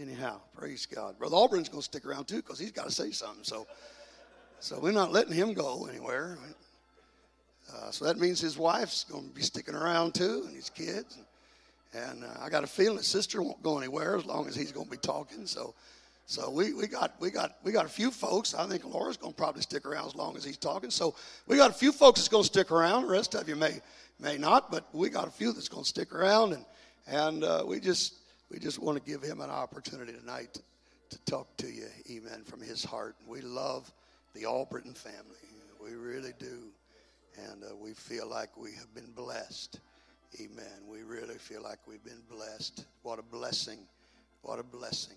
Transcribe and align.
anyhow, 0.00 0.40
praise 0.56 0.86
God. 0.86 1.18
Brother 1.18 1.36
Auburn's 1.36 1.68
going 1.68 1.80
to 1.80 1.84
stick 1.84 2.06
around 2.06 2.26
too 2.26 2.36
because 2.36 2.58
he's 2.58 2.72
got 2.72 2.86
to 2.86 2.90
say 2.90 3.10
something. 3.10 3.44
So, 3.44 3.66
so 4.58 4.78
we're 4.80 4.92
not 4.92 5.12
letting 5.12 5.32
him 5.32 5.52
go 5.52 5.86
anywhere. 5.90 6.38
Uh, 7.72 7.90
so 7.90 8.04
that 8.06 8.18
means 8.18 8.40
his 8.40 8.58
wife's 8.58 9.04
going 9.04 9.28
to 9.28 9.34
be 9.34 9.42
sticking 9.42 9.74
around 9.74 10.14
too, 10.14 10.44
and 10.46 10.56
his 10.56 10.70
kids. 10.70 11.18
And, 11.92 12.24
uh, 12.24 12.28
I 12.40 12.48
got 12.48 12.64
a 12.64 12.66
feeling 12.66 12.98
his 12.98 13.06
sister 13.06 13.42
won't 13.42 13.62
go 13.62 13.78
anywhere 13.78 14.16
as 14.16 14.24
long 14.24 14.48
as 14.48 14.56
he's 14.56 14.72
going 14.72 14.86
to 14.86 14.90
be 14.90 14.96
talking. 14.96 15.46
So, 15.46 15.74
so 16.26 16.48
we, 16.50 16.72
we 16.72 16.86
got 16.86 17.14
we 17.20 17.30
got 17.30 17.56
we 17.64 17.72
got 17.72 17.86
a 17.86 17.88
few 17.88 18.10
folks. 18.10 18.54
I 18.54 18.66
think 18.66 18.84
Laura's 18.84 19.16
going 19.16 19.32
to 19.32 19.36
probably 19.36 19.62
stick 19.62 19.84
around 19.84 20.06
as 20.06 20.14
long 20.14 20.36
as 20.36 20.44
he's 20.44 20.56
talking. 20.56 20.90
So 20.90 21.14
we 21.48 21.56
got 21.56 21.70
a 21.70 21.74
few 21.74 21.90
folks 21.90 22.20
that's 22.20 22.28
going 22.28 22.44
to 22.44 22.46
stick 22.46 22.70
around. 22.70 23.02
The 23.02 23.08
rest 23.08 23.34
of 23.34 23.48
you 23.48 23.56
may 23.56 23.80
may 24.20 24.38
not, 24.38 24.70
but 24.70 24.86
we 24.92 25.10
got 25.10 25.26
a 25.26 25.30
few 25.32 25.52
that's 25.52 25.68
going 25.68 25.82
to 25.82 25.88
stick 25.88 26.14
around, 26.14 26.52
and 26.52 26.64
and 27.08 27.42
uh, 27.42 27.64
we 27.66 27.80
just 27.80 28.14
we 28.50 28.58
just 28.58 28.78
want 28.78 28.98
to 28.98 29.10
give 29.10 29.22
him 29.22 29.40
an 29.40 29.50
opportunity 29.50 30.12
tonight 30.12 30.54
to, 30.54 30.62
to 31.10 31.24
talk 31.24 31.56
to 31.58 31.66
you, 31.68 31.86
Amen, 32.10 32.42
from 32.44 32.60
his 32.60 32.84
heart. 32.84 33.16
We 33.26 33.40
love 33.40 33.90
the 34.34 34.44
Albritton 34.44 34.94
family. 34.94 35.36
We 35.82 35.94
really 35.94 36.32
do. 36.38 36.70
And 37.48 37.62
uh, 37.62 37.76
we 37.76 37.94
feel 37.94 38.28
like 38.28 38.56
we 38.56 38.72
have 38.72 38.92
been 38.94 39.12
blessed. 39.12 39.80
Amen. 40.40 40.86
We 40.88 41.02
really 41.02 41.36
feel 41.36 41.62
like 41.62 41.78
we've 41.86 42.04
been 42.04 42.22
blessed. 42.28 42.84
What 43.02 43.18
a 43.18 43.22
blessing. 43.22 43.78
What 44.42 44.58
a 44.58 44.62
blessing. 44.62 45.16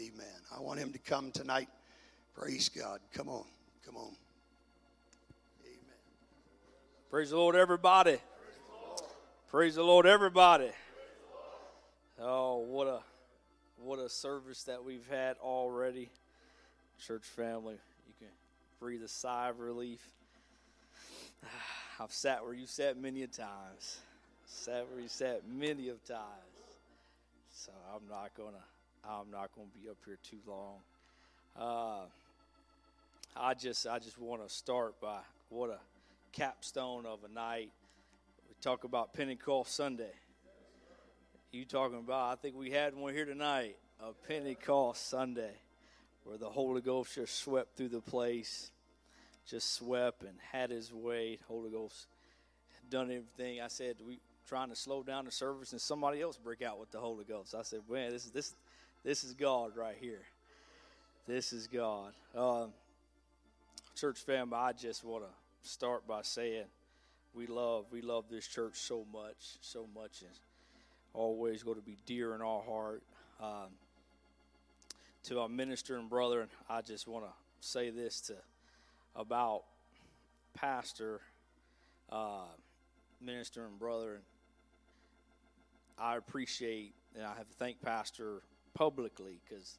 Amen. 0.00 0.26
I 0.54 0.60
want 0.60 0.78
him 0.78 0.92
to 0.92 0.98
come 0.98 1.30
tonight. 1.30 1.68
Praise 2.34 2.68
God. 2.68 3.00
Come 3.12 3.28
on. 3.28 3.44
Come 3.84 3.96
on. 3.96 4.14
Amen. 5.64 5.98
Praise 7.10 7.30
the 7.30 7.36
Lord, 7.36 7.56
everybody. 7.56 8.18
Praise 9.48 9.76
the 9.76 9.84
Lord, 9.84 10.06
everybody. 10.06 10.70
Oh, 12.54 12.58
what 12.58 12.86
a 12.86 13.00
what 13.82 13.98
a 13.98 14.08
service 14.08 14.62
that 14.64 14.84
we've 14.84 15.08
had 15.10 15.36
already. 15.42 16.08
Church 17.04 17.24
family, 17.24 17.74
you 18.06 18.14
can 18.16 18.28
breathe 18.78 19.02
a 19.02 19.08
sigh 19.08 19.48
of 19.48 19.58
relief. 19.58 20.00
I've 22.00 22.12
sat 22.12 22.44
where 22.44 22.54
you 22.54 22.68
sat 22.68 22.96
many 22.96 23.24
a 23.24 23.26
times. 23.26 23.98
Sat 24.46 24.86
where 24.88 25.00
you 25.00 25.08
sat 25.08 25.40
many 25.48 25.88
of 25.88 26.04
times. 26.04 26.22
So 27.52 27.72
I'm 27.92 28.08
not 28.08 28.30
gonna 28.36 28.64
I'm 29.04 29.32
not 29.32 29.50
gonna 29.56 29.66
be 29.82 29.90
up 29.90 29.96
here 30.04 30.18
too 30.22 30.38
long. 30.46 30.76
Uh, 31.58 32.06
I 33.36 33.54
just 33.54 33.84
I 33.84 33.98
just 33.98 34.20
want 34.20 34.46
to 34.46 34.54
start 34.54 35.00
by 35.00 35.18
what 35.48 35.70
a 35.70 35.80
capstone 36.30 37.04
of 37.04 37.18
a 37.28 37.34
night. 37.34 37.72
We 38.48 38.54
talk 38.60 38.84
about 38.84 39.12
Pentecost 39.12 39.74
Sunday 39.74 40.12
you 41.54 41.64
talking 41.64 41.98
about. 41.98 42.32
I 42.32 42.34
think 42.34 42.56
we 42.56 42.70
had 42.70 42.96
one 42.96 43.14
here 43.14 43.24
tonight, 43.24 43.76
a 44.00 44.12
Pentecost 44.26 45.08
Sunday, 45.08 45.52
where 46.24 46.36
the 46.36 46.48
Holy 46.48 46.80
Ghost 46.80 47.14
just 47.14 47.38
swept 47.38 47.76
through 47.76 47.90
the 47.90 48.00
place, 48.00 48.72
just 49.48 49.74
swept 49.74 50.24
and 50.24 50.34
had 50.50 50.70
his 50.70 50.92
way. 50.92 51.38
Holy 51.46 51.70
Ghost 51.70 52.06
done 52.90 53.04
everything. 53.04 53.60
I 53.60 53.68
said 53.68 53.96
we 54.04 54.18
trying 54.48 54.68
to 54.70 54.76
slow 54.76 55.04
down 55.04 55.26
the 55.26 55.30
service, 55.30 55.70
and 55.70 55.80
somebody 55.80 56.20
else 56.20 56.36
break 56.36 56.60
out 56.60 56.80
with 56.80 56.90
the 56.90 56.98
Holy 56.98 57.24
Ghost. 57.24 57.54
I 57.54 57.62
said, 57.62 57.80
man, 57.88 58.10
this 58.10 58.24
is 58.24 58.32
this 58.32 58.54
this 59.04 59.22
is 59.22 59.32
God 59.32 59.76
right 59.76 59.96
here. 60.00 60.22
This 61.28 61.52
is 61.52 61.68
God. 61.68 62.12
Um, 62.34 62.72
church 63.94 64.18
family, 64.18 64.56
I 64.56 64.72
just 64.72 65.04
want 65.04 65.22
to 65.22 65.68
start 65.68 66.06
by 66.06 66.22
saying 66.22 66.64
we 67.32 67.46
love 67.46 67.86
we 67.92 68.02
love 68.02 68.24
this 68.28 68.48
church 68.48 68.74
so 68.74 69.06
much, 69.12 69.58
so 69.60 69.86
much. 69.94 70.22
And 70.22 70.30
always 71.14 71.62
going 71.62 71.76
to 71.76 71.82
be 71.82 71.96
dear 72.06 72.34
in 72.34 72.42
our 72.42 72.62
heart. 72.62 73.02
Um, 73.40 73.70
to 75.24 75.40
our 75.40 75.48
minister 75.48 75.96
and 75.96 76.10
brother, 76.10 76.42
and 76.42 76.50
I 76.68 76.82
just 76.82 77.08
want 77.08 77.24
to 77.24 77.30
say 77.60 77.88
this 77.88 78.20
to 78.22 78.34
about 79.16 79.62
pastor, 80.52 81.20
uh, 82.12 82.44
minister 83.22 83.64
and 83.64 83.78
brother. 83.78 84.20
I 85.98 86.16
appreciate 86.16 86.92
and 87.14 87.24
I 87.24 87.34
have 87.36 87.48
to 87.48 87.54
thank 87.58 87.80
pastor 87.80 88.42
publicly 88.74 89.38
because 89.48 89.78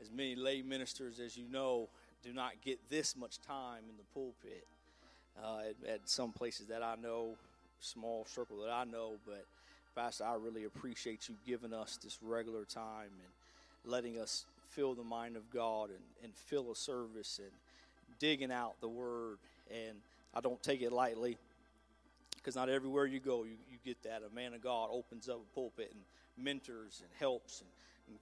as 0.00 0.10
many 0.10 0.34
lay 0.34 0.62
ministers 0.62 1.20
as 1.20 1.36
you 1.36 1.44
know 1.50 1.88
do 2.22 2.32
not 2.32 2.52
get 2.64 2.78
this 2.88 3.16
much 3.16 3.38
time 3.40 3.82
in 3.88 3.96
the 3.96 4.04
pulpit 4.14 4.66
uh, 5.42 5.58
at, 5.68 5.88
at 5.88 6.00
some 6.08 6.32
places 6.32 6.66
that 6.68 6.82
I 6.82 6.94
know, 6.96 7.36
small 7.80 8.24
circle 8.26 8.62
that 8.62 8.70
I 8.70 8.84
know, 8.84 9.16
but 9.26 9.44
Pastor, 9.94 10.24
I 10.24 10.34
really 10.34 10.64
appreciate 10.64 11.28
you 11.28 11.36
giving 11.46 11.72
us 11.72 11.98
this 12.02 12.18
regular 12.20 12.64
time 12.64 13.10
and 13.12 13.92
letting 13.92 14.18
us 14.18 14.44
feel 14.70 14.94
the 14.94 15.04
mind 15.04 15.36
of 15.36 15.48
God 15.52 15.90
and, 15.90 16.00
and 16.24 16.34
feel 16.34 16.72
a 16.72 16.74
service 16.74 17.38
and 17.40 17.50
digging 18.18 18.50
out 18.50 18.72
the 18.80 18.88
word. 18.88 19.38
And 19.70 19.96
I 20.34 20.40
don't 20.40 20.60
take 20.64 20.82
it 20.82 20.90
lightly 20.90 21.36
because 22.34 22.56
not 22.56 22.68
everywhere 22.68 23.06
you 23.06 23.20
go, 23.20 23.44
you, 23.44 23.52
you 23.70 23.78
get 23.84 24.02
that. 24.02 24.22
A 24.28 24.34
man 24.34 24.52
of 24.52 24.62
God 24.62 24.88
opens 24.90 25.28
up 25.28 25.36
a 25.36 25.54
pulpit 25.54 25.92
and 25.92 26.44
mentors 26.44 27.00
and 27.00 27.08
helps 27.20 27.60
and, 27.60 27.70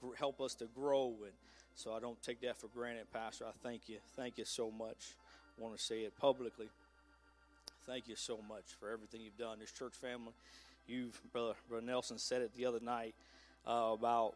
and 0.02 0.14
help 0.18 0.42
us 0.42 0.54
to 0.56 0.66
grow. 0.74 1.14
And 1.22 1.32
so 1.74 1.94
I 1.94 2.00
don't 2.00 2.22
take 2.22 2.42
that 2.42 2.58
for 2.58 2.66
granted, 2.68 3.10
Pastor. 3.14 3.46
I 3.46 3.52
thank 3.62 3.88
you. 3.88 3.96
Thank 4.14 4.36
you 4.36 4.44
so 4.44 4.70
much. 4.70 5.14
I 5.58 5.62
want 5.62 5.74
to 5.76 5.82
say 5.82 6.00
it 6.00 6.12
publicly. 6.20 6.68
Thank 7.86 8.08
you 8.08 8.14
so 8.14 8.38
much 8.46 8.64
for 8.78 8.90
everything 8.90 9.22
you've 9.22 9.38
done. 9.38 9.58
This 9.58 9.72
church 9.72 9.94
family 9.94 10.34
You've, 10.86 11.20
Brother, 11.32 11.54
Brother 11.68 11.86
Nelson 11.86 12.18
said 12.18 12.42
it 12.42 12.54
the 12.56 12.66
other 12.66 12.80
night 12.80 13.14
uh, 13.66 13.90
about 13.92 14.34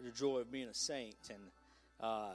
the 0.00 0.10
joy 0.10 0.38
of 0.38 0.52
being 0.52 0.68
a 0.68 0.74
saint. 0.74 1.16
And 1.30 1.38
uh, 2.00 2.30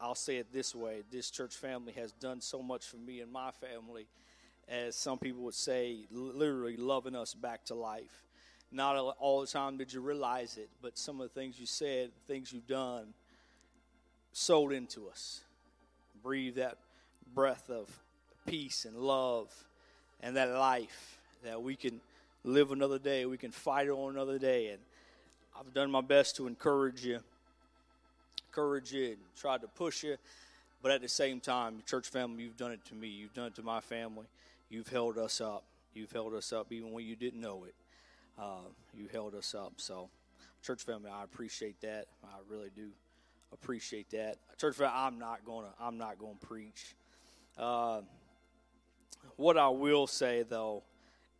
I'll 0.00 0.14
say 0.14 0.36
it 0.36 0.52
this 0.52 0.74
way 0.74 1.02
this 1.10 1.30
church 1.30 1.54
family 1.54 1.92
has 1.92 2.12
done 2.12 2.40
so 2.40 2.62
much 2.62 2.86
for 2.86 2.96
me 2.96 3.20
and 3.20 3.30
my 3.30 3.50
family, 3.50 4.06
as 4.68 4.96
some 4.96 5.18
people 5.18 5.42
would 5.42 5.54
say, 5.54 5.98
literally 6.10 6.76
loving 6.76 7.14
us 7.14 7.34
back 7.34 7.64
to 7.66 7.74
life. 7.74 8.24
Not 8.70 8.96
all 9.18 9.40
the 9.40 9.46
time 9.46 9.78
did 9.78 9.92
you 9.92 10.00
realize 10.00 10.58
it, 10.58 10.68
but 10.82 10.98
some 10.98 11.20
of 11.20 11.32
the 11.32 11.40
things 11.40 11.58
you 11.58 11.64
said, 11.64 12.10
things 12.26 12.52
you've 12.52 12.66
done, 12.66 13.14
sold 14.32 14.72
into 14.72 15.08
us. 15.08 15.40
Breathe 16.22 16.56
that 16.56 16.76
breath 17.34 17.70
of 17.70 17.88
peace 18.46 18.84
and 18.84 18.96
love 18.96 19.52
and 20.20 20.36
that 20.36 20.50
life 20.50 21.18
that 21.44 21.62
we 21.62 21.76
can 21.76 22.00
live 22.44 22.72
another 22.72 22.98
day. 22.98 23.26
We 23.26 23.36
can 23.36 23.50
fight 23.50 23.88
on 23.88 24.14
another 24.14 24.38
day. 24.38 24.68
And 24.68 24.78
I've 25.58 25.72
done 25.74 25.90
my 25.90 26.00
best 26.00 26.36
to 26.36 26.46
encourage 26.46 27.04
you, 27.04 27.20
encourage 28.48 28.92
you, 28.92 29.06
and 29.08 29.18
tried 29.36 29.60
to 29.62 29.68
push 29.68 30.02
you. 30.02 30.16
But 30.82 30.92
at 30.92 31.00
the 31.00 31.08
same 31.08 31.40
time, 31.40 31.82
church 31.86 32.08
family, 32.08 32.44
you've 32.44 32.56
done 32.56 32.72
it 32.72 32.84
to 32.86 32.94
me. 32.94 33.08
You've 33.08 33.34
done 33.34 33.46
it 33.46 33.54
to 33.56 33.62
my 33.62 33.80
family. 33.80 34.26
You've 34.70 34.88
held 34.88 35.18
us 35.18 35.40
up. 35.40 35.64
You've 35.94 36.12
held 36.12 36.34
us 36.34 36.52
up 36.52 36.70
even 36.70 36.92
when 36.92 37.04
you 37.04 37.16
didn't 37.16 37.40
know 37.40 37.64
it. 37.64 37.74
Uh, 38.38 38.68
you 38.96 39.08
held 39.12 39.34
us 39.34 39.54
up. 39.54 39.72
So, 39.78 40.08
church 40.62 40.84
family, 40.84 41.10
I 41.10 41.24
appreciate 41.24 41.80
that. 41.80 42.06
I 42.22 42.36
really 42.48 42.70
do 42.76 42.90
appreciate 43.52 44.08
that. 44.10 44.36
Church 44.58 44.76
family, 44.76 44.92
I'm 44.94 45.18
not 45.18 45.44
gonna. 45.44 45.72
I'm 45.80 45.98
not 45.98 46.18
gonna 46.20 46.34
preach. 46.46 46.94
Uh, 47.56 48.02
what 49.36 49.58
I 49.58 49.68
will 49.68 50.06
say 50.06 50.44
though 50.48 50.84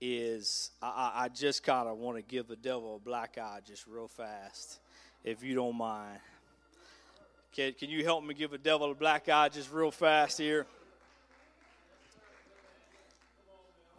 is 0.01 0.71
I, 0.81 1.13
I 1.15 1.29
just 1.29 1.63
kind 1.63 1.89
of 1.89 1.99
want 1.99 2.17
to 2.17 2.23
give 2.23 2.47
the 2.47 2.57
devil 2.57 2.97
a 2.97 2.99
black 2.99 3.39
eye 3.39 3.61
just 3.67 3.87
real 3.87 4.09
fast, 4.09 4.79
if 5.25 5.43
you 5.43 5.55
don't 5.55 5.77
mind. 5.77 6.19
Can, 7.53 7.73
can 7.73 7.91
you 7.91 8.05
help 8.05 8.25
me 8.25 8.35
give 8.35 8.51
the 8.51 8.59
devil 8.59 8.91
a 8.91 8.95
black 8.95 9.29
eye 9.29 9.49
just 9.49 9.73
real 9.73 9.91
fast 9.91 10.39
here? 10.39 10.67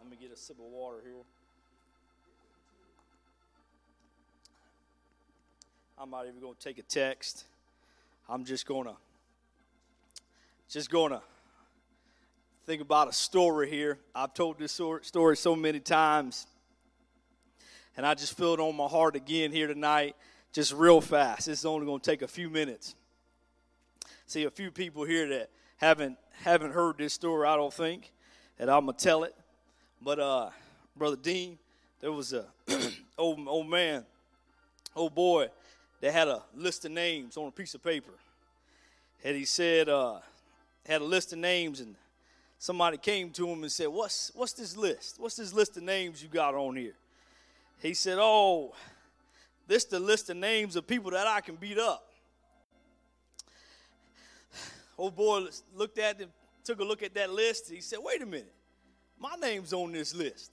Let 0.00 0.10
me 0.10 0.16
get 0.20 0.32
a 0.32 0.36
sip 0.40 0.58
of 0.58 0.64
water 0.64 0.98
here. 1.04 1.12
I'm 5.98 6.10
not 6.10 6.26
even 6.26 6.40
going 6.40 6.54
to 6.54 6.60
take 6.60 6.78
a 6.78 6.82
text. 6.82 7.44
I'm 8.26 8.44
just 8.44 8.66
going 8.66 8.86
to 8.86 8.94
just 10.70 10.88
going 10.88 11.10
to 11.10 11.20
think 12.70 12.82
about 12.82 13.08
a 13.08 13.12
story 13.12 13.68
here. 13.68 13.98
I've 14.14 14.32
told 14.32 14.60
this 14.60 14.80
story 15.02 15.36
so 15.36 15.56
many 15.56 15.80
times, 15.80 16.46
and 17.96 18.06
I 18.06 18.14
just 18.14 18.36
feel 18.36 18.54
it 18.54 18.60
on 18.60 18.76
my 18.76 18.86
heart 18.86 19.16
again 19.16 19.50
here 19.50 19.66
tonight, 19.66 20.14
just 20.52 20.72
real 20.72 21.00
fast. 21.00 21.48
It's 21.48 21.64
only 21.64 21.84
going 21.84 21.98
to 21.98 22.08
take 22.08 22.22
a 22.22 22.28
few 22.28 22.48
minutes. 22.48 22.94
See, 24.26 24.44
a 24.44 24.52
few 24.52 24.70
people 24.70 25.02
here 25.02 25.26
that 25.30 25.50
haven't 25.78 26.16
haven't 26.44 26.70
heard 26.70 26.98
this 26.98 27.12
story. 27.12 27.48
I 27.48 27.56
don't 27.56 27.74
think, 27.74 28.12
and 28.56 28.70
I'm 28.70 28.86
gonna 28.86 28.96
tell 28.96 29.24
it. 29.24 29.34
But 30.00 30.20
uh, 30.20 30.50
brother 30.96 31.16
Dean, 31.16 31.58
there 31.98 32.12
was 32.12 32.32
a 32.32 32.44
old 33.18 33.40
old 33.48 33.68
man, 33.68 34.06
old 34.94 35.12
boy, 35.16 35.48
that 36.02 36.12
had 36.12 36.28
a 36.28 36.44
list 36.54 36.84
of 36.84 36.92
names 36.92 37.36
on 37.36 37.48
a 37.48 37.50
piece 37.50 37.74
of 37.74 37.82
paper, 37.82 38.12
and 39.24 39.36
he 39.36 39.44
said 39.44 39.88
uh, 39.88 40.20
had 40.86 41.00
a 41.00 41.04
list 41.04 41.32
of 41.32 41.40
names 41.40 41.80
and 41.80 41.96
somebody 42.60 42.98
came 42.98 43.30
to 43.30 43.48
him 43.48 43.62
and 43.62 43.72
said, 43.72 43.88
What's, 43.88 44.30
what's 44.34 44.52
this 44.52 44.76
list? 44.76 45.16
What's 45.18 45.34
this 45.34 45.52
list 45.52 45.76
of 45.78 45.82
names 45.82 46.22
you 46.22 46.28
got 46.28 46.54
on 46.54 46.76
here? 46.76 46.92
He 47.80 47.94
said, 47.94 48.18
Oh, 48.20 48.74
this 49.66 49.84
the 49.84 49.98
list 49.98 50.30
of 50.30 50.36
names 50.36 50.76
of 50.76 50.86
people 50.86 51.10
that 51.12 51.26
I 51.26 51.40
can 51.40 51.56
beat 51.56 51.78
up. 51.78 52.06
old 54.98 55.16
boy 55.16 55.46
looked 55.74 55.98
at 55.98 56.20
it, 56.20 56.28
took 56.62 56.80
a 56.80 56.84
look 56.84 57.02
at 57.02 57.14
that 57.14 57.32
list. 57.32 57.70
He 57.70 57.80
said, 57.80 57.98
Wait 58.02 58.22
a 58.22 58.26
minute, 58.26 58.52
my 59.18 59.34
name's 59.40 59.72
on 59.72 59.92
this 59.92 60.14
list. 60.14 60.52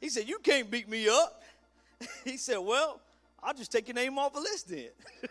He 0.00 0.08
said, 0.08 0.28
You 0.28 0.40
can't 0.40 0.68
beat 0.68 0.88
me 0.88 1.08
up. 1.08 1.42
he 2.24 2.36
said, 2.36 2.58
Well, 2.58 3.00
I'll 3.40 3.54
just 3.54 3.70
take 3.70 3.86
your 3.86 3.94
name 3.94 4.18
off 4.18 4.32
the 4.32 4.40
list 4.40 4.68
then. 4.68 4.88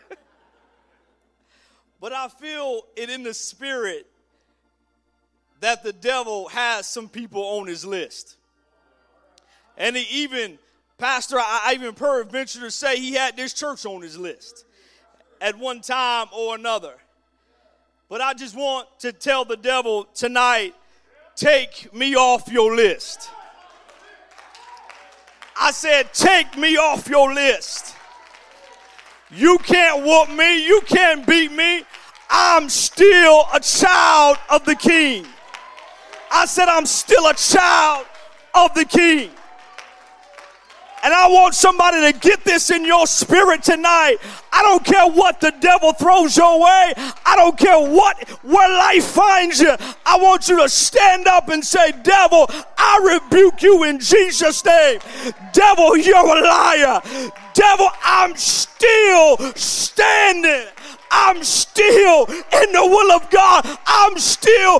but 2.00 2.14
I 2.14 2.28
feel 2.28 2.86
it 2.96 3.10
in 3.10 3.22
the 3.22 3.34
spirit 3.34 4.06
that 5.64 5.82
the 5.82 5.94
devil 5.94 6.48
has 6.48 6.86
some 6.86 7.08
people 7.08 7.42
on 7.42 7.66
his 7.66 7.86
list. 7.86 8.36
And 9.78 9.96
he 9.96 10.22
even, 10.22 10.58
Pastor, 10.98 11.38
I 11.38 11.72
even 11.74 11.94
heard 11.94 12.30
venture 12.30 12.60
to 12.60 12.70
say 12.70 12.98
he 12.98 13.14
had 13.14 13.34
this 13.34 13.54
church 13.54 13.86
on 13.86 14.02
his 14.02 14.18
list 14.18 14.66
at 15.40 15.56
one 15.58 15.80
time 15.80 16.26
or 16.36 16.54
another. 16.54 16.94
But 18.10 18.20
I 18.20 18.34
just 18.34 18.54
want 18.54 18.88
to 19.00 19.12
tell 19.12 19.46
the 19.46 19.56
devil 19.56 20.04
tonight 20.14 20.74
take 21.34 21.92
me 21.94 22.14
off 22.14 22.46
your 22.52 22.76
list. 22.76 23.30
I 25.58 25.70
said, 25.70 26.12
take 26.12 26.58
me 26.58 26.76
off 26.76 27.08
your 27.08 27.32
list. 27.32 27.96
You 29.30 29.56
can't 29.58 30.04
whoop 30.04 30.28
me, 30.28 30.66
you 30.66 30.82
can't 30.82 31.26
beat 31.26 31.52
me. 31.52 31.84
I'm 32.28 32.68
still 32.68 33.46
a 33.54 33.60
child 33.60 34.36
of 34.50 34.66
the 34.66 34.74
king. 34.74 35.26
I 36.34 36.46
said, 36.46 36.68
I'm 36.68 36.84
still 36.84 37.26
a 37.28 37.34
child 37.34 38.06
of 38.54 38.74
the 38.74 38.84
king. 38.84 39.30
And 41.04 41.12
I 41.12 41.28
want 41.28 41.54
somebody 41.54 42.10
to 42.10 42.18
get 42.18 42.44
this 42.44 42.70
in 42.70 42.84
your 42.84 43.06
spirit 43.06 43.62
tonight. 43.62 44.16
I 44.50 44.62
don't 44.62 44.82
care 44.82 45.06
what 45.06 45.38
the 45.38 45.52
devil 45.60 45.92
throws 45.92 46.36
your 46.36 46.58
way. 46.58 46.94
I 46.96 47.34
don't 47.36 47.58
care 47.58 47.78
what 47.78 48.26
where 48.42 48.68
life 48.70 49.04
finds 49.04 49.60
you. 49.60 49.76
I 50.06 50.16
want 50.16 50.48
you 50.48 50.62
to 50.62 50.68
stand 50.68 51.26
up 51.26 51.50
and 51.50 51.62
say, 51.62 51.92
"Devil, 52.02 52.50
I 52.78 53.20
rebuke 53.20 53.62
you 53.62 53.84
in 53.84 54.00
Jesus 54.00 54.64
name. 54.64 55.00
Devil, 55.52 55.98
you're 55.98 56.16
a 56.16 56.40
liar. 56.40 57.02
Devil, 57.52 57.90
I'm 58.02 58.34
still 58.36 59.36
standing. 59.54 60.68
I'm 61.16 61.44
still 61.44 62.26
in 62.26 62.72
the 62.72 62.86
will 62.94 63.12
of 63.12 63.30
God. 63.30 63.64
I'm 63.86 64.18
still 64.18 64.78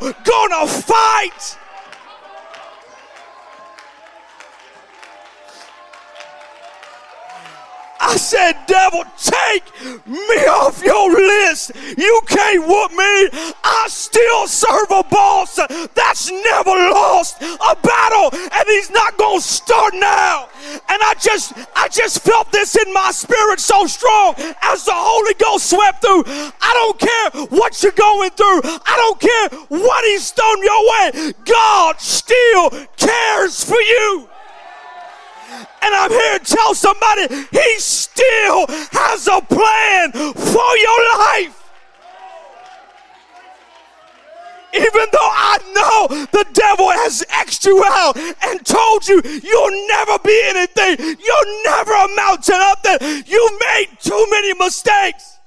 to 0.51 0.67
fight." 0.67 1.59
I 8.15 8.17
said, 8.17 8.55
devil, 8.69 9.03
take 9.19 9.65
me 10.07 10.47
off 10.47 10.81
your 10.85 11.11
list. 11.11 11.73
You 11.99 12.21
can't 12.29 12.65
whoop 12.65 12.93
me. 12.93 13.29
I 13.65 13.87
still 13.89 14.47
serve 14.47 14.89
a 14.93 15.03
boss 15.03 15.57
that's 15.95 16.31
never 16.31 16.71
lost 16.95 17.43
a 17.43 17.75
battle, 17.83 18.31
and 18.33 18.65
he's 18.69 18.91
not 18.91 19.19
gonna 19.19 19.41
start 19.41 19.95
now. 19.95 20.49
And 20.89 21.03
I 21.03 21.17
just, 21.19 21.55
I 21.75 21.89
just 21.89 22.23
felt 22.23 22.53
this 22.53 22.77
in 22.77 22.93
my 22.93 23.11
spirit 23.11 23.59
so 23.59 23.85
strong 23.87 24.37
as 24.63 24.85
the 24.85 24.95
Holy 24.95 25.35
Ghost 25.35 25.69
swept 25.71 26.01
through. 26.01 26.23
I 26.29 26.71
don't 26.73 26.99
care 27.01 27.47
what 27.47 27.83
you're 27.83 27.91
going 27.99 28.31
through. 28.31 28.61
I 28.63 28.95
don't 28.95 29.19
care 29.19 29.59
what 29.81 30.05
he's 30.05 30.31
thrown 30.31 30.63
your 30.63 30.83
way. 30.93 31.33
God 31.45 32.01
still 32.01 32.71
cares 32.97 33.65
for 33.65 33.81
you. 33.81 34.29
And 35.83 35.95
I'm 35.95 36.11
here 36.11 36.39
to 36.39 36.45
tell 36.45 36.75
somebody 36.75 37.29
he 37.51 37.79
still 37.79 38.67
has 38.93 39.27
a 39.29 39.41
plan 39.43 40.13
for 40.13 40.77
your 40.77 41.19
life. 41.19 41.61
Even 44.75 45.07
though 45.13 45.31
I 45.33 45.59
know 45.73 46.27
the 46.33 46.45
devil 46.53 46.91
has 46.91 47.25
X'd 47.31 47.65
you 47.65 47.85
out 47.87 48.17
and 48.17 48.67
told 48.67 49.07
you 49.07 49.23
you'll 49.25 49.89
never 49.89 50.19
be 50.25 50.43
anything, 50.47 50.97
you'll 50.99 51.65
never 51.65 51.93
amount 51.93 52.43
to 52.45 52.53
nothing, 52.53 53.23
you 53.27 53.59
made 53.61 53.89
too 54.01 54.27
many 54.31 54.53
mistakes. 54.55 55.39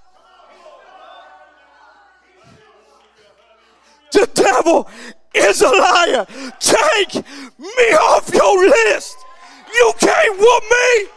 The 4.14 4.30
devil 4.34 4.90
is 5.34 5.62
a 5.62 5.70
liar. 5.70 6.26
Take 6.60 7.16
me 7.16 7.88
off 8.00 8.34
your 8.34 8.58
list. 8.70 9.18
You 9.74 9.94
can't 10.00 10.40
whoop 10.40 10.64
me. 10.72 11.08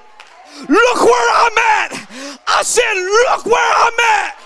Look 0.69 1.05
where 1.05 1.31
I'm 1.35 1.58
at. 1.58 2.41
I 2.47 2.62
said, 2.62 2.94
Look 2.94 3.47
where 3.47 3.73
I'm 3.76 4.00
at. 4.00 4.37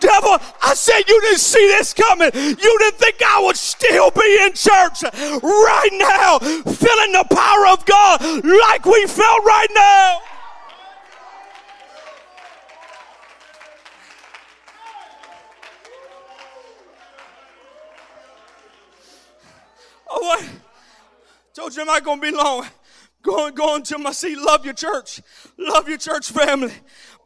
Devil, 0.00 0.38
I 0.62 0.74
said 0.74 1.02
you 1.08 1.20
didn't 1.22 1.38
see 1.38 1.66
this 1.68 1.94
coming. 1.94 2.30
You 2.34 2.78
didn't 2.78 2.98
think 2.98 3.22
I 3.26 3.40
would 3.42 3.56
still 3.56 4.10
be 4.10 4.38
in 4.42 4.52
church 4.52 5.02
right 5.42 5.90
now, 5.92 6.38
feeling 6.38 7.12
the 7.12 7.26
power 7.30 7.66
of 7.68 7.84
God 7.86 8.44
like 8.44 8.84
we 8.84 9.06
felt 9.06 9.44
right 9.44 9.68
now. 9.74 10.20
Oh, 20.08 20.20
what? 20.20 20.44
Told 21.56 21.74
you 21.74 21.80
I'm 21.80 21.86
not 21.86 22.04
going 22.04 22.20
to 22.20 22.30
be 22.30 22.36
long. 22.36 22.66
Going, 23.22 23.54
going 23.54 23.82
to 23.84 23.96
my 23.96 24.12
seat. 24.12 24.36
Love 24.36 24.66
your 24.66 24.74
church. 24.74 25.22
Love 25.56 25.88
your 25.88 25.96
church 25.96 26.30
family. 26.30 26.74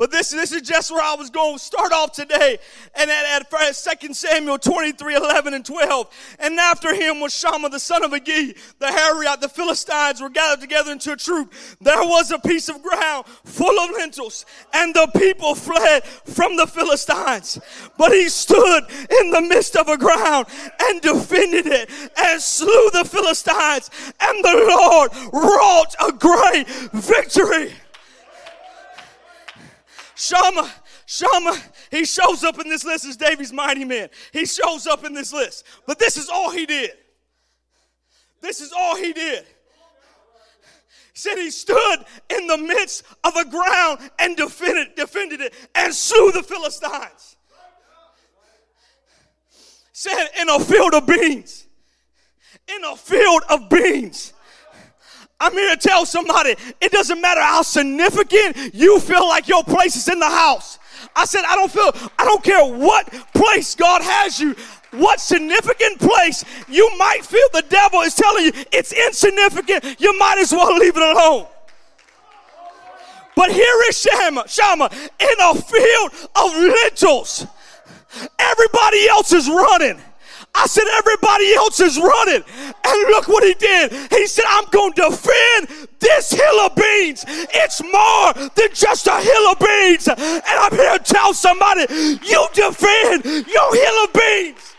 But 0.01 0.11
this, 0.11 0.31
this 0.31 0.51
is 0.51 0.63
just 0.63 0.91
where 0.91 1.05
I 1.05 1.15
was 1.15 1.29
going 1.29 1.59
to 1.59 1.63
start 1.63 1.93
off 1.93 2.13
today. 2.13 2.57
And 2.95 3.11
at, 3.11 3.43
at 3.43 4.01
2 4.01 4.15
Samuel 4.15 4.59
23, 4.59 5.15
11 5.15 5.53
and 5.53 5.63
12. 5.63 6.37
And 6.39 6.59
after 6.59 6.95
him 6.95 7.21
was 7.21 7.37
Shammah, 7.37 7.69
the 7.69 7.79
son 7.79 8.03
of 8.03 8.13
Agee, 8.13 8.57
the 8.79 8.87
Hararite, 8.87 9.43
the 9.43 9.49
Philistines 9.51 10.23
were 10.23 10.31
gathered 10.31 10.63
together 10.63 10.91
into 10.91 11.13
a 11.13 11.17
troop. 11.19 11.53
There 11.83 12.03
was 12.03 12.31
a 12.31 12.39
piece 12.39 12.71
of 12.71 12.83
ground 12.83 13.27
full 13.45 13.79
of 13.79 13.91
lentils, 13.91 14.47
and 14.73 14.95
the 14.95 15.07
people 15.19 15.55
fled 15.55 16.03
from 16.05 16.57
the 16.57 16.67
Philistines. 16.67 17.61
But 17.99 18.13
he 18.13 18.31
stood 18.31 18.85
in 19.21 19.31
the 19.33 19.43
midst 19.43 19.77
of 19.77 19.89
a 19.89 19.99
ground 19.99 20.47
and 20.81 21.03
defended 21.03 21.67
it 21.67 21.91
and 22.17 22.41
slew 22.41 22.91
the 22.95 23.05
Philistines, 23.05 23.91
and 24.19 24.45
the 24.45 24.67
Lord 24.67 25.11
wrought 25.35 25.95
a 26.01 26.11
great 26.11 26.67
victory. 26.95 27.75
Shammah, 30.21 30.71
Shammah, 31.07 31.57
he 31.91 32.05
shows 32.05 32.45
up 32.45 32.59
in 32.59 32.69
this 32.69 32.85
list 32.85 33.07
as 33.07 33.17
David's 33.17 33.55
mighty 33.55 33.87
man. 33.87 34.11
He 34.35 34.45
shows 34.45 34.87
up 34.87 35.03
in 35.07 35.15
this 35.15 35.33
list. 35.33 35.65
But 35.87 35.99
this 35.99 36.19
is 36.19 36.29
all 36.29 36.51
he 36.51 36.67
did. 36.67 36.91
This 38.43 38.61
is 38.61 38.71
all 38.71 38.97
he 38.97 39.15
did. 39.15 39.47
He 41.15 41.19
said 41.19 41.37
he 41.37 41.51
stood 41.51 42.05
in 42.29 42.47
the 42.47 42.59
midst 42.59 43.05
of 43.25 43.35
a 43.35 43.47
ground 43.47 44.11
and 44.19 44.37
defended, 44.37 44.95
defended 44.95 45.41
it 45.41 45.55
and 45.75 45.95
slew 45.95 46.33
the 46.33 46.43
Philistines. 46.43 47.37
Said 49.93 50.29
in 50.39 50.51
a 50.51 50.61
field 50.61 50.93
of 50.93 51.07
beans. 51.07 51.67
In 52.69 52.85
a 52.85 52.95
field 52.95 53.43
of 53.49 53.71
beans. 53.71 54.35
I'm 55.41 55.53
here 55.53 55.75
to 55.75 55.89
tell 55.89 56.05
somebody 56.05 56.55
it 56.81 56.93
doesn't 56.93 57.21
matter 57.21 57.41
how 57.41 57.63
significant 57.63 58.75
you 58.75 59.01
feel 59.01 59.27
like 59.27 59.49
your 59.49 59.65
place 59.65 59.97
is 59.97 60.07
in 60.09 60.19
the 60.19 60.29
house. 60.29 60.79
I 61.17 61.25
said, 61.25 61.43
I 61.47 61.57
don't 61.57 61.73
feel, 61.73 61.91
I 62.19 62.25
don't 62.25 62.45
care 62.45 62.65
what 62.65 63.11
place 63.33 63.75
God 63.75 64.03
has 64.03 64.39
you, 64.39 64.55
what 64.93 65.19
significant 65.19 65.99
place 65.99 66.45
you 66.69 66.89
might 66.99 67.25
feel 67.25 67.47
the 67.55 67.65
devil 67.69 68.01
is 68.01 68.15
telling 68.15 68.45
you 68.45 68.53
it's 68.71 68.93
insignificant, 68.93 69.99
you 69.99 70.17
might 70.19 70.39
as 70.39 70.53
well 70.53 70.77
leave 70.77 70.97
it 70.97 71.03
alone. 71.03 71.47
But 73.35 73.51
here 73.51 73.83
is 73.89 73.99
Shammah, 73.99 74.47
Shammah 74.47 74.91
in 74.93 75.37
a 75.41 75.55
field 75.55 76.13
of 76.37 76.55
lentils. 76.55 77.47
Everybody 78.39 79.09
else 79.09 79.33
is 79.33 79.49
running. 79.49 80.01
I 80.55 80.67
said, 80.67 80.85
everybody 80.99 81.55
else 81.55 81.81
is 81.81 81.99
running. 81.99 82.43
And 82.85 83.11
look 83.11 83.29
what 83.29 83.45
he 83.45 83.55
did. 83.55 83.93
He 84.11 84.27
said, 84.27 84.45
I'm 84.49 84.65
going 84.71 84.93
to 84.95 85.03
defend 85.11 85.89
this 86.01 86.31
hill 86.31 86.61
of 86.61 86.75
beans. 86.75 87.25
It's 87.29 87.83
more 87.83 88.33
than 88.35 88.69
just 88.75 89.07
a 89.07 89.21
hill 89.21 89.47
of 89.49 89.59
beans. 89.59 90.09
And 90.09 90.43
I'm 90.47 90.73
here 90.73 90.99
to 90.99 91.05
tell 91.05 91.33
somebody, 91.35 91.87
you 91.91 92.47
defend 92.53 93.25
your 93.25 93.75
hill 93.75 94.05
of 94.05 94.13
beans. 94.13 94.71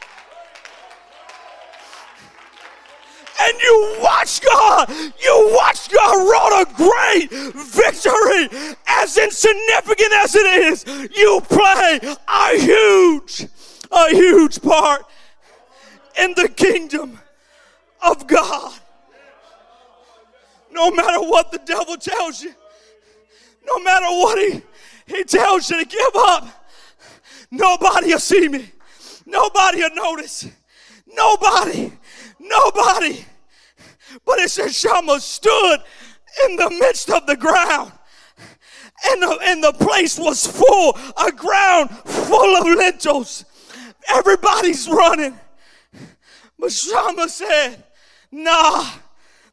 and 3.44 3.60
you 3.60 3.98
watch 4.02 4.40
God, 4.42 4.90
you 4.90 5.52
watch 5.56 5.90
God 5.90 6.30
wrought 6.30 6.62
a 6.62 6.74
great 6.76 7.32
victory. 7.32 8.76
As 8.88 9.18
insignificant 9.18 10.14
as 10.14 10.36
it 10.36 10.46
is, 10.46 10.86
you 11.16 11.42
play 11.50 12.00
a 12.28 12.60
huge, 12.60 13.48
a 13.92 14.10
huge 14.10 14.62
part 14.62 15.06
in 16.22 16.34
the 16.36 16.50
kingdom 16.50 17.20
of 18.02 18.28
God. 18.28 18.74
No 20.72 20.92
matter 20.92 21.20
what 21.20 21.52
the 21.52 21.60
devil 21.60 21.98
tells 21.98 22.42
you, 22.42 22.54
no 23.66 23.80
matter 23.80 24.06
what 24.06 24.38
he, 24.38 24.62
he 25.06 25.24
tells 25.24 25.70
you 25.70 25.84
to 25.84 25.86
give 25.86 26.16
up, 26.16 26.48
Nobody 27.52 28.14
will 28.14 28.20
see 28.20 28.48
me. 28.48 28.72
Nobody 29.26 29.80
will 29.80 29.96
notice. 29.96 30.48
Nobody. 31.06 31.92
Nobody. 32.40 33.26
But 34.26 34.40
it 34.40 34.50
says 34.50 34.78
Shammah 34.78 35.20
stood 35.20 35.80
in 36.48 36.56
the 36.56 36.70
midst 36.80 37.10
of 37.10 37.28
the 37.28 37.36
ground. 37.36 37.92
And 39.04 39.22
the, 39.22 39.40
and 39.44 39.64
the 39.64 39.74
place 39.74 40.18
was 40.18 40.48
full, 40.48 40.98
a 41.18 41.32
ground 41.32 41.90
full 41.90 42.56
of 42.56 42.78
lentils. 42.78 43.44
Everybody's 44.10 44.88
running. 44.88 45.38
But 46.62 46.72
Shammah 46.72 47.28
said, 47.28 47.84
Nah, 48.32 48.88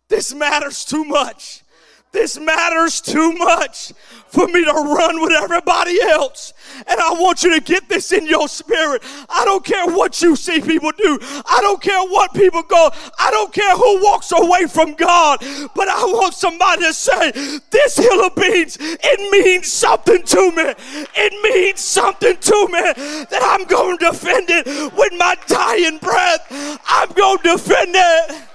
this 0.08 0.34
matters 0.34 0.84
too 0.84 1.04
much. 1.04 1.62
This 2.10 2.38
matters 2.38 3.00
too 3.00 3.32
much 3.32 3.92
for 4.28 4.46
me 4.46 4.64
to 4.64 4.72
run 4.72 5.20
with 5.20 5.32
everybody 5.32 6.00
else. 6.02 6.54
And 6.86 7.00
I 7.00 7.12
want 7.12 7.42
you 7.42 7.54
to 7.54 7.60
get 7.60 7.88
this 7.88 8.12
in 8.12 8.26
your 8.26 8.48
spirit. 8.48 9.02
I 9.28 9.44
don't 9.44 9.64
care 9.64 9.86
what 9.86 10.20
you 10.22 10.36
see 10.36 10.60
people 10.60 10.90
do. 10.96 11.18
I 11.22 11.58
don't 11.60 11.80
care 11.82 12.02
what 12.08 12.32
people 12.32 12.62
go. 12.62 12.90
I 13.18 13.30
don't 13.30 13.52
care 13.52 13.76
who 13.76 14.02
walks 14.02 14.32
away 14.32 14.66
from 14.66 14.94
God. 14.94 15.40
But 15.74 15.88
I 15.88 16.04
want 16.04 16.34
somebody 16.34 16.82
to 16.82 16.94
say, 16.94 17.30
this 17.70 17.96
hill 17.96 18.24
of 18.24 18.34
beans, 18.34 18.78
it 18.80 19.30
means 19.30 19.70
something 19.70 20.22
to 20.22 20.50
me. 20.52 20.74
It 21.14 21.42
means 21.42 21.80
something 21.80 22.36
to 22.36 22.68
me 22.68 23.24
that 23.30 23.40
I'm 23.42 23.66
going 23.66 23.98
to 23.98 24.10
defend 24.10 24.46
it 24.48 24.66
with 24.66 25.12
my 25.18 25.36
dying 25.46 25.98
breath. 25.98 26.46
I'm 26.86 27.10
going 27.12 27.38
to 27.38 27.56
defend 27.56 27.90
it. 27.94 28.47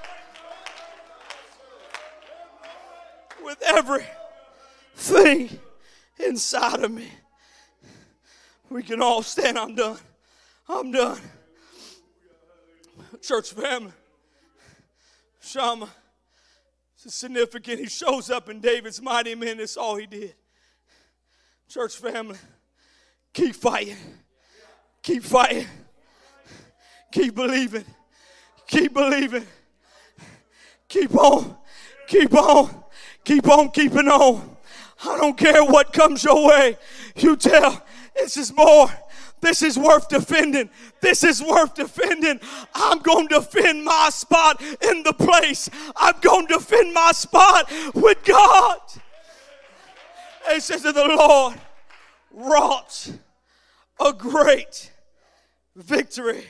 With 3.54 4.08
everything 4.98 5.60
inside 6.20 6.84
of 6.84 6.92
me. 6.92 7.10
We 8.70 8.84
can 8.84 9.02
all 9.02 9.22
stand. 9.22 9.58
I'm 9.58 9.76
done. 9.76 9.98
I'm 10.68 10.92
done. 10.92 11.20
Church 13.22 13.52
family, 13.54 13.92
Shammah 15.40 15.90
is 17.06 17.14
significant. 17.14 17.80
He 17.80 17.86
shows 17.88 18.30
up 18.30 18.50
in 18.50 18.60
David's 18.60 19.02
mighty 19.02 19.36
men. 19.36 19.58
That's 19.58 19.78
all 19.78 19.96
he 19.96 20.06
did. 20.06 20.36
Church 21.70 21.96
family, 21.96 22.38
keep 23.34 23.56
fighting. 23.56 23.98
Keep 25.02 25.24
fighting. 25.24 25.68
Keep 27.12 27.36
believing. 27.36 27.86
Keep 28.68 28.94
believing. 28.94 29.46
Keep 30.88 31.16
on. 31.16 31.58
Keep 32.08 32.34
on. 32.34 32.83
Keep 33.24 33.48
on 33.48 33.70
keeping 33.72 34.08
on. 34.08 34.58
I 35.06 35.18
don't 35.18 35.38
care 35.38 35.64
what 35.64 35.94
comes 35.94 36.24
your 36.24 36.48
way. 36.48 36.78
You 37.16 37.36
tell, 37.36 37.84
this 38.16 38.38
is 38.38 38.56
more. 38.56 38.88
This 39.42 39.62
is 39.62 39.78
worth 39.78 40.08
defending. 40.08 40.70
This 41.02 41.24
is 41.24 41.44
worth 41.44 41.76
defending. 41.76 42.40
I'm 42.74 43.00
going 43.00 43.28
to 43.28 43.40
defend 43.40 43.84
my 43.84 44.10
spot 44.10 44.62
in 44.62 45.04
the 45.04 45.12
place. 45.12 45.70
I'm 45.98 46.16
going 46.22 46.48
to 46.48 46.54
defend 46.56 46.94
my 46.94 47.12
spot 47.12 47.70
with 47.94 48.24
God. 48.24 48.80
It 50.48 50.64
says 50.64 50.84
that 50.84 50.96
the 50.96 51.06
Lord 51.06 51.60
wrought 52.32 53.12
a 54.00 54.14
great 54.14 54.92
victory. 55.76 56.46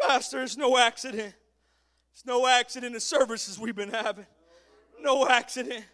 Pastor, 0.00 0.42
it's 0.42 0.56
no 0.56 0.76
accident. 0.76 1.34
It's 2.12 2.26
no 2.26 2.46
accident 2.46 2.94
the 2.94 3.00
services 3.00 3.56
we've 3.58 3.76
been 3.76 3.90
having. 3.90 4.26
No 5.02 5.28
accident. 5.28 5.84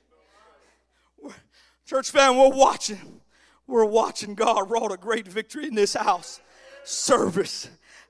Church 1.87 2.11
family, 2.11 2.39
we're 2.39 2.57
watching. 2.57 3.21
We're 3.67 3.85
watching 3.85 4.35
God 4.35 4.71
wrought 4.71 4.93
a 4.93 4.97
great 4.97 5.27
victory 5.27 5.67
in 5.67 5.75
this 5.75 5.95
house. 5.95 6.41
Service 6.85 7.69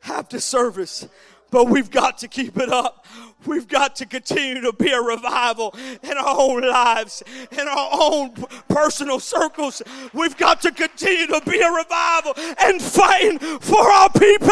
after 0.08 0.40
service. 0.40 1.06
But 1.50 1.68
we've 1.68 1.90
got 1.90 2.18
to 2.18 2.28
keep 2.28 2.56
it 2.56 2.68
up. 2.68 3.06
We've 3.46 3.68
got 3.68 3.96
to 3.96 4.06
continue 4.06 4.60
to 4.62 4.72
be 4.72 4.90
a 4.90 5.00
revival 5.00 5.74
in 6.02 6.16
our 6.16 6.36
own 6.40 6.62
lives, 6.62 7.22
in 7.52 7.68
our 7.68 7.90
own 7.92 8.32
personal 8.68 9.20
circles. 9.20 9.82
We've 10.12 10.36
got 10.36 10.62
to 10.62 10.72
continue 10.72 11.26
to 11.28 11.40
be 11.48 11.60
a 11.60 11.70
revival 11.70 12.32
and 12.58 12.80
fighting 12.80 13.38
for 13.38 13.88
our 13.88 14.10
people. 14.10 14.50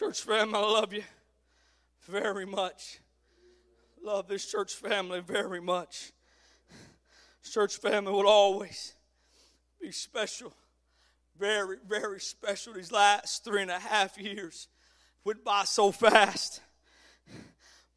Church 0.00 0.22
family, 0.22 0.54
I 0.54 0.60
love 0.60 0.94
you 0.94 1.02
very 2.08 2.46
much. 2.46 3.00
Love 4.02 4.28
this 4.28 4.50
church 4.50 4.72
family 4.72 5.20
very 5.20 5.60
much. 5.60 6.12
Church 7.44 7.76
family 7.76 8.10
will 8.10 8.26
always 8.26 8.94
be 9.78 9.92
special. 9.92 10.54
Very, 11.38 11.76
very 11.86 12.18
special. 12.18 12.72
These 12.72 12.90
last 12.90 13.44
three 13.44 13.60
and 13.60 13.70
a 13.70 13.78
half 13.78 14.16
years 14.16 14.68
went 15.22 15.44
by 15.44 15.64
so 15.64 15.92
fast, 15.92 16.62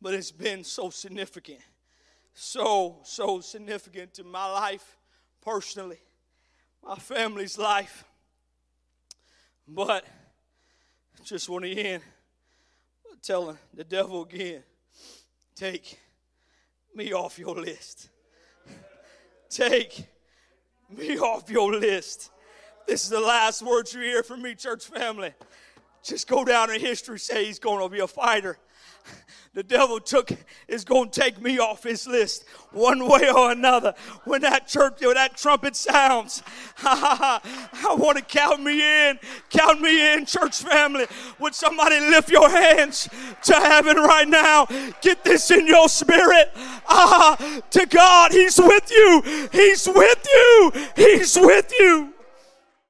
but 0.01 0.13
it's 0.13 0.29
been 0.29 0.65
so 0.65 0.89
significant. 0.89 1.61
So, 2.33 2.99
so 3.05 3.39
significant 3.39 4.13
to 4.15 4.25
my 4.25 4.51
life 4.51 4.97
personally, 5.41 6.01
my 6.85 6.97
family's 6.97 7.57
life. 7.57 8.03
But 9.65 10.05
just 11.23 11.49
want 11.49 11.65
to 11.65 11.71
end 11.71 12.03
telling 13.21 13.57
the 13.73 13.83
devil 13.83 14.23
again 14.23 14.61
take 15.55 15.99
me 16.95 17.13
off 17.13 17.39
your 17.39 17.55
list. 17.55 18.09
take 19.49 20.07
me 20.89 21.17
off 21.17 21.49
your 21.49 21.73
list. 21.73 22.31
This 22.87 23.03
is 23.03 23.09
the 23.09 23.19
last 23.19 23.61
words 23.61 23.93
you 23.93 24.01
hear 24.01 24.23
from 24.23 24.41
me, 24.41 24.55
church 24.55 24.85
family. 24.85 25.33
Just 26.03 26.27
go 26.27 26.43
down 26.43 26.71
in 26.71 26.81
history, 26.81 27.17
say 27.17 27.45
he's 27.45 27.59
going 27.59 27.81
to 27.81 27.89
be 27.89 27.99
a 27.99 28.07
fighter 28.07 28.57
the 29.53 29.63
devil 29.63 29.99
took 29.99 30.31
is 30.67 30.83
going 30.83 31.11
to 31.11 31.19
take 31.21 31.39
me 31.39 31.59
off 31.59 31.83
his 31.83 32.07
list 32.07 32.45
one 32.71 33.07
way 33.07 33.29
or 33.29 33.51
another. 33.51 33.93
When 34.25 34.41
that 34.41 34.67
church, 34.67 35.01
when 35.01 35.13
that 35.13 35.37
trumpet 35.37 35.75
sounds, 35.75 36.41
I 36.83 37.95
want 37.97 38.17
to 38.17 38.23
count 38.23 38.63
me 38.63 38.81
in. 38.81 39.19
Count 39.51 39.79
me 39.79 40.13
in, 40.13 40.25
church 40.25 40.63
family. 40.63 41.05
Would 41.39 41.53
somebody 41.53 41.99
lift 41.99 42.31
your 42.31 42.49
hands 42.49 43.07
to 43.43 43.53
heaven 43.53 43.97
right 43.97 44.27
now? 44.27 44.65
Get 45.01 45.23
this 45.23 45.51
in 45.51 45.67
your 45.67 45.87
spirit. 45.87 46.51
Ah, 46.89 47.61
to 47.69 47.85
God, 47.85 48.31
He's 48.31 48.57
with 48.57 48.89
you. 48.91 49.49
He's 49.51 49.87
with 49.87 50.27
you. 50.33 50.71
He's 50.95 51.37
with 51.37 51.71
you. 51.79 52.12